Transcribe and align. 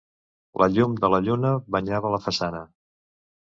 La 0.61 0.67
llum 0.77 0.95
de 1.03 1.09
la 1.15 1.19
lluna 1.27 1.51
banyava 1.77 2.13
la 2.15 2.21
façana. 2.25 2.65